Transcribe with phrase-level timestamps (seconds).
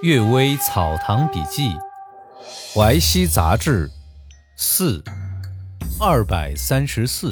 [0.02, 1.68] 《岳微草堂笔记》
[2.74, 3.86] 淮西杂志
[4.56, 5.04] 四
[6.00, 7.30] 二百三十四，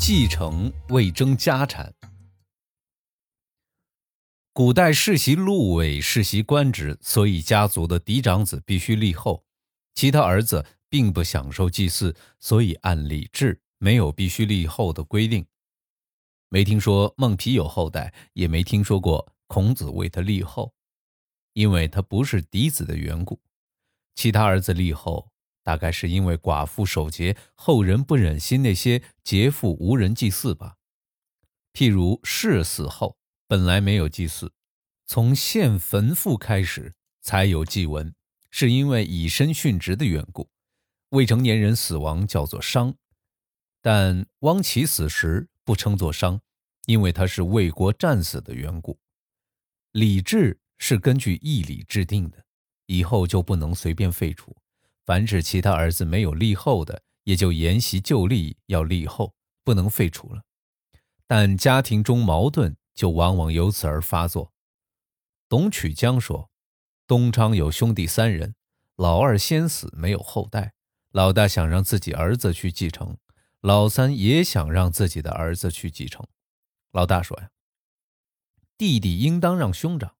[0.00, 1.92] 继承未争家产。
[4.54, 9.44] 古代世袭禄位、世袭官职，所以家族的嫡长子必须立后，
[9.94, 15.44] 其他儿子并不享受祭祀，所以按礼制没有必须立后的规定。
[16.48, 20.72] 没听说孟皮有后代，也没听说过孔子为他立后。
[21.56, 23.40] 因为他不是嫡子的缘故，
[24.14, 30.76] 其他儿子立后，大概是因为寡妇守节，后人不忍心那些劫富无人祭祀吧。
[31.72, 33.16] 譬如士死后，
[33.48, 34.52] 本来没有祭祀，
[35.06, 38.14] 从献坟父开始才有祭文，
[38.50, 40.50] 是因为以身殉职的缘故。
[41.08, 42.94] 未成年人死亡叫做伤，
[43.80, 46.38] 但汪齐死时不称作伤，
[46.84, 48.98] 因为他是为国战死的缘故。
[49.92, 50.60] 李治。
[50.78, 52.44] 是根据义理制定的，
[52.86, 54.56] 以后就不能随便废除。
[55.04, 60.42] 凡是其他儿子没有立后的，也就沿袭旧例要立后，不能废除了。
[61.26, 64.52] 但家庭中矛盾就往往由此而发作。
[65.48, 66.50] 董曲江说
[67.06, 68.56] ：“东昌有兄弟三人，
[68.96, 70.74] 老二先死，没有后代，
[71.10, 73.16] 老大想让自己儿子去继承，
[73.60, 76.26] 老三也想让自己的儿子去继承。
[76.90, 77.50] 老大说呀，
[78.76, 80.14] 弟弟应当让兄长。”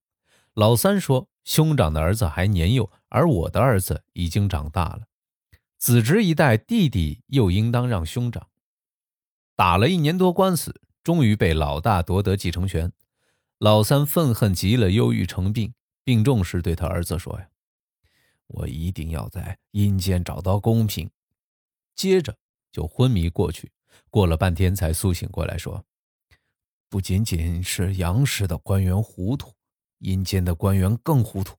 [0.57, 5.01] 老三说：“兄长的儿子还年幼，而我的儿子已经长大了。
[5.77, 8.47] 子侄一代，弟弟又应当让兄长。”
[9.55, 12.91] 打了一年多官司，终于被老大夺得继承权。
[13.59, 15.71] 老三愤恨极了，忧郁成病。
[16.03, 17.47] 病重时对他儿子说：“呀，
[18.47, 21.07] 我一定要在阴间找到公平。”
[21.93, 22.35] 接着
[22.71, 23.71] 就昏迷过去。
[24.09, 25.85] 过了半天才苏醒过来，说
[26.89, 29.53] ：“不仅仅是阳世的官员糊涂。”
[29.99, 31.55] 阴间的官员更糊涂。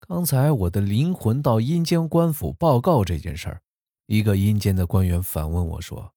[0.00, 3.62] 刚才我的灵魂到阴间官府报告这件事儿，
[4.06, 6.12] 一个阴间的官员反问我说：“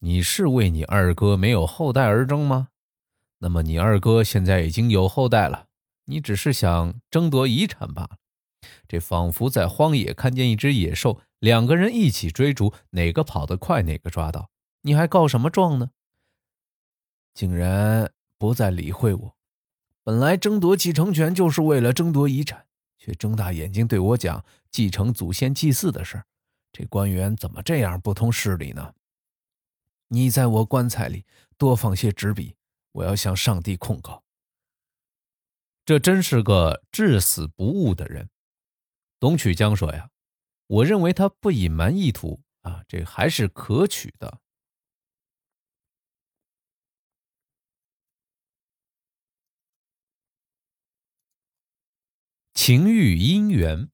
[0.00, 2.68] 你是为你二哥没有后代而争吗？
[3.38, 5.66] 那么你二哥现在已经有后代了，
[6.06, 8.16] 你只是想争夺遗产罢了。
[8.88, 14.50] 这仿佛在荒野看见一只野兽，两个人一起追逐，哪个跑得快哪个抓到，
[14.82, 15.90] 你还告什么状呢？”
[17.32, 19.36] 竟然不再理会我。
[20.10, 22.66] 本来争夺继承权就是为了争夺遗产，
[22.98, 26.20] 却睁大眼睛对我讲继承祖先祭祀的事
[26.72, 28.92] 这官员怎么这样不通事理呢？
[30.08, 31.24] 你在我棺材里
[31.56, 32.56] 多放些纸笔，
[32.90, 34.24] 我要向上帝控告。
[35.84, 38.28] 这真是个至死不悟的人。
[39.20, 40.10] 董曲江说呀，
[40.66, 44.40] 我认为他不隐瞒意图啊，这还是可取的。
[52.62, 53.88] 情欲姻缘。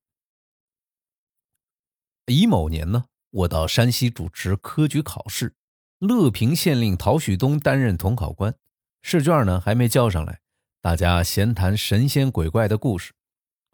[2.27, 5.55] 乙某年呢，我到山西主持科举考试，
[6.01, 8.57] 乐平县令陶旭东担任统考官。
[9.03, 10.41] 试卷呢还没交上来，
[10.81, 13.13] 大家闲谈神仙鬼怪的故事。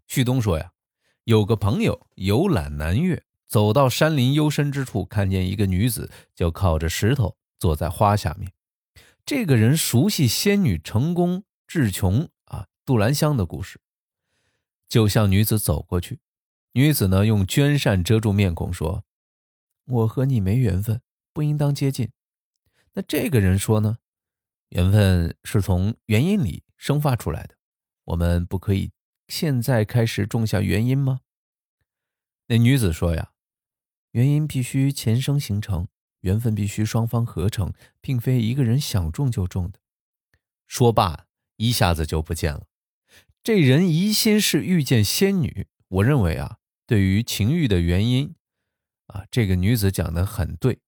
[0.09, 0.73] 旭东说呀，
[1.25, 8.53] 有个朋友游览南岳，走到山林幽深之处，看见一个女子，就靠着石头坐在花下面。
[9.25, 13.81] 这个人熟悉仙女成功智琼啊杜兰香的故事。
[14.93, 16.21] 就向女子走过去，
[16.73, 19.07] 女子呢用绢扇遮住面孔，说
[19.89, 21.01] ：“我和你没缘分，
[21.33, 22.11] 不应当接近。”
[22.93, 23.97] 那这个人说呢
[24.69, 27.55] ：“缘分是从原因里生发出来的，
[28.05, 28.93] 我们不可以
[29.29, 31.21] 现在开始种下原因吗？”
[32.49, 33.33] 那女子说：“呀，
[34.11, 35.89] 原因必须前生形成，
[36.21, 37.73] 缘分必须双方合成，
[38.03, 39.81] 并非一个人想种就种的。”
[40.69, 41.25] 说罢，
[41.57, 42.67] 一下子就不见了。
[43.43, 48.37] 这人疑心是遇见仙女，我认为啊，对于情欲的原因，
[49.07, 50.79] 啊，这个女子讲的很对。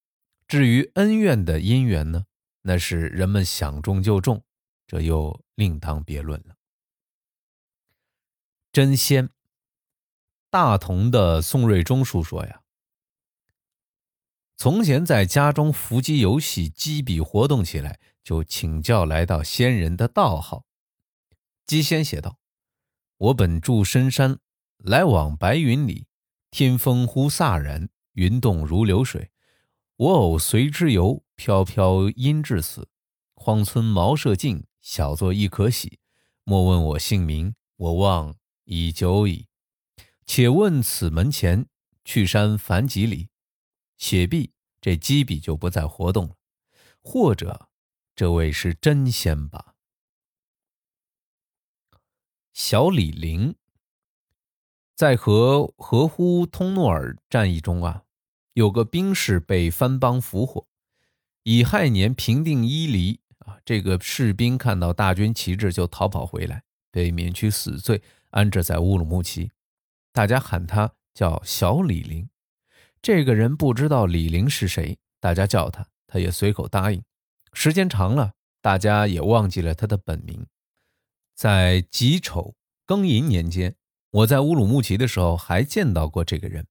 [0.47, 2.27] 至于恩怨的因缘呢，
[2.63, 4.45] 那是人们想中就中，
[4.87, 6.55] 这又另当别论了。
[8.71, 9.31] 真仙，
[10.49, 12.63] 大同的宋瑞忠叔说呀，
[14.57, 20.65] 从前在家中伏击游戏，机笔活动起来，就请教来到仙人的道号。
[21.67, 22.39] 姬仙写道。
[23.25, 24.39] 我本住深山，
[24.77, 26.07] 来往白云里，
[26.51, 29.31] 天风忽飒然，云动如流水。
[29.97, 32.91] 我偶随之游，飘飘因至死。
[33.35, 36.01] 荒村茅舍近，小作亦可喜。
[36.45, 38.35] 莫问我姓名，我忘
[38.65, 39.49] 已久矣。
[40.27, 41.65] 且问此门前，
[42.05, 43.31] 去山凡几里？
[43.97, 46.35] 写毕，这鸡笔就不再活动了。
[47.01, 47.71] 或者，
[48.15, 49.74] 这位是真仙吧？
[52.55, 53.57] 小李陵。
[54.95, 58.05] 在和合乎通诺尔战役中啊，
[58.53, 60.69] 有个兵士被番邦俘获，
[61.43, 66.63] 乙亥年平定伊犁啊，这个士兵看到大军旗帜就逃跑回来，
[66.93, 69.51] 被免去死罪，安置在乌鲁木齐，
[70.13, 72.29] 大家喊他叫小李陵。
[73.03, 77.03] 这个人不知道李陵是谁，大家叫他，他也随口答应。
[77.53, 80.47] 时间长了，大家也忘记了他的本名。
[81.35, 82.55] 在己丑
[82.87, 83.75] 庚寅年间，
[84.11, 86.67] 我在乌鲁木齐的时候还见到过这个人。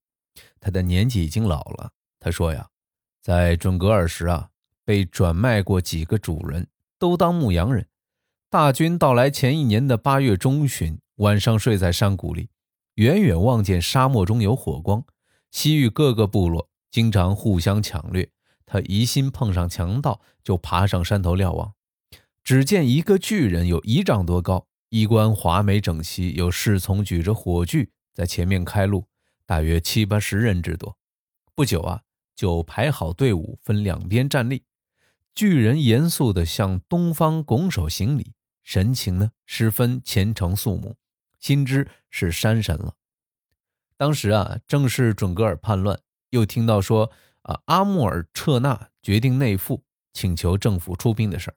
[0.59, 1.91] 他的年纪已经老了。
[2.19, 2.69] 他说呀，
[3.21, 4.49] 在准噶尔时啊，
[4.85, 6.67] 被转卖过几个主人，
[6.97, 7.87] 都当牧羊人。
[8.49, 12.49] 大军到来前一年的八月中旬，晚上睡在山谷里，
[12.95, 15.03] 远远望见沙漠中有火光。
[15.51, 18.29] 西域各个部落经常互相抢掠，
[18.65, 21.73] 他疑心碰上强盗，就爬上山头瞭望。
[22.43, 29.07] 只见一个巨人有一丈多高，衣冠华美整齐，有侍从举着火炬在前面开路，
[29.45, 30.97] 大约七八十人之多。
[31.55, 32.01] 不久啊，
[32.35, 34.63] 就排好队伍，分两边站立。
[35.33, 40.97] 巨人严肃地向东方拱手行礼，神情呢十分虔诚肃穆，
[41.39, 42.95] 心知是山神了。
[43.95, 45.97] 当时啊，正是准格尔叛乱，
[46.31, 47.09] 又听到说
[47.43, 49.81] 啊，阿穆尔彻纳决定内附，
[50.11, 51.55] 请求政府出兵的事儿，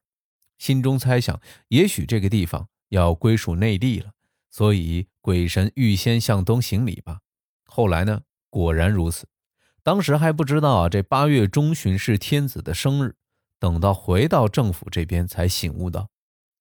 [0.59, 4.13] 心中猜想，也许这个地方要归属内地了，
[4.51, 7.21] 所以鬼神预先向东行礼吧。
[7.65, 9.29] 后来呢，果然如此。
[9.83, 13.15] 当时还不知道啊，这八月中旬是天子的生日，
[13.59, 16.11] 等到回到政府这边，才醒悟到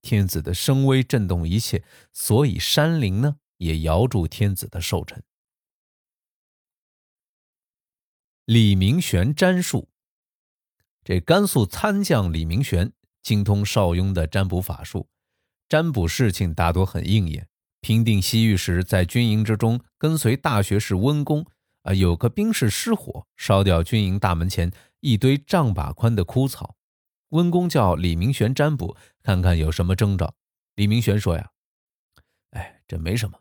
[0.00, 1.82] 天子的声威震动一切，
[2.12, 5.24] 所以山林呢也摇住天子的寿辰。
[8.44, 9.88] 李明玄占术，
[11.02, 12.92] 这甘肃参将李明玄
[13.26, 15.08] 精通邵雍的占卜法术，
[15.68, 17.48] 占卜事情大多很应验。
[17.80, 21.44] 平定西域时，在军营之中跟随大学士温公，
[21.82, 24.70] 啊，有个兵士失火，烧掉军营大门前
[25.00, 26.76] 一堆丈把宽的枯草。
[27.30, 30.36] 温公叫李明玄占卜，看看有什么征兆。
[30.76, 31.50] 李明玄说呀
[32.54, 33.40] ：“哎，这没什么，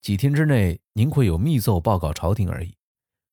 [0.00, 2.74] 几天之内您会有密奏报告朝廷而已。”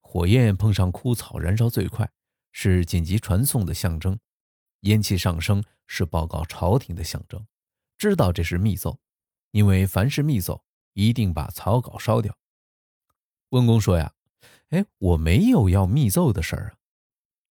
[0.04, 2.12] 火焰碰上枯草，燃烧最快，
[2.52, 4.18] 是紧急传送的象征；
[4.84, 7.46] 烟气上升是报告朝廷的象征。
[7.98, 9.00] 知道这是密奏，
[9.52, 10.64] 因为凡是密奏，
[10.94, 12.38] 一定把草稿烧掉。
[13.50, 14.14] 温公说呀
[14.70, 16.74] ：“哎，我没有要密奏的事儿啊。”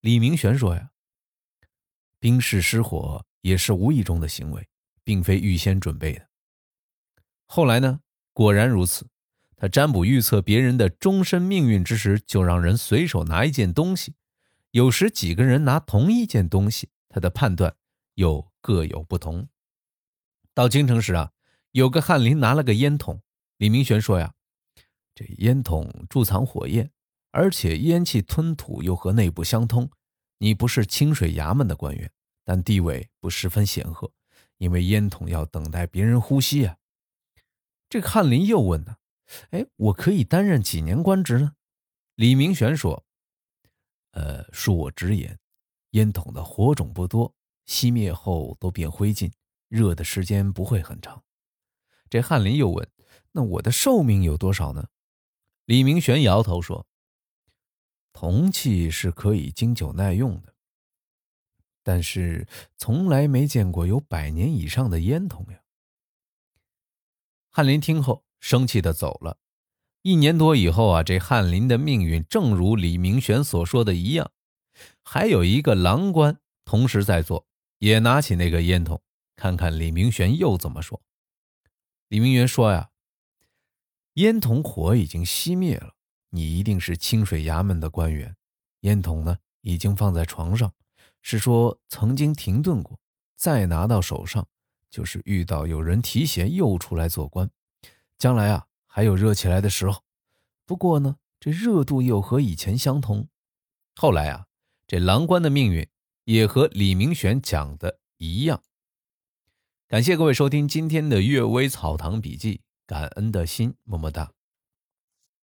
[0.00, 0.90] 李明玄说呀
[2.18, 4.68] ：“兵士失火也是无意中的行为，
[5.04, 6.28] 并非预先准备的。”
[7.46, 8.00] 后来呢？
[8.32, 9.06] 果然如此。
[9.56, 14.16] 他占卜预测别人的终身命运之时，就让人随手拿一件东西。
[14.72, 17.76] 有时几个人拿同一件东西，他的判断
[18.14, 19.46] 又各有不同。
[20.54, 21.30] 到京城时啊，
[21.72, 23.22] 有个翰林拿了个烟筒。
[23.58, 24.34] 李明玄说呀
[25.14, 26.90] ：“这烟筒贮藏火焰，
[27.30, 29.90] 而且烟气吞吐又和内部相通。
[30.38, 32.10] 你不是清水衙门的官员，
[32.44, 34.10] 但地位不十分显赫，
[34.56, 36.78] 因为烟筒要等待别人呼吸啊。”
[37.90, 38.96] 这翰林又问呢。
[39.50, 41.52] 哎，我可以担任几年官职呢？
[42.16, 43.06] 李明玄说
[44.12, 45.38] ：“呃，恕我直言，
[45.92, 47.34] 烟筒的火种不多，
[47.66, 49.32] 熄灭后都变灰烬，
[49.68, 51.22] 热的时间不会很长。”
[52.10, 52.86] 这翰林又问
[53.32, 54.88] ：“那我的寿命有多少呢？”
[55.64, 56.86] 李明玄摇头说
[58.12, 60.54] ：“铜器是可以经久耐用的，
[61.82, 65.62] 但是从来没见过有百年以上的烟筒呀。”
[67.48, 68.24] 翰林听后。
[68.42, 69.38] 生气的走了。
[70.02, 74.32] 一年多以后啊，这翰林的命运正如李明玄所说的一样。
[75.04, 77.46] 还有一个郎官同时在做，
[77.78, 79.02] 也拿起那个烟筒，
[79.36, 81.02] 看看李明玄又怎么说。
[82.08, 82.90] 李明玄说呀
[84.14, 85.94] ：“烟筒火已经熄灭了，
[86.30, 88.36] 你一定是清水衙门的官员。
[88.80, 90.72] 烟筒呢，已经放在床上，
[91.20, 93.00] 是说曾经停顿过，
[93.36, 94.46] 再拿到手上，
[94.90, 97.50] 就是遇到有人提携又出来做官。”
[98.18, 100.04] 将来啊，还有热起来的时候。
[100.64, 103.28] 不过呢，这热度又和以前相同。
[103.96, 104.46] 后来啊，
[104.92, 105.88] 这郎官的命运
[106.24, 108.62] 也和李明玄讲的一样。
[109.88, 112.56] 感谢各位收听今天的《阅微草堂笔记》，
[112.86, 114.30] 感恩的心，么么哒。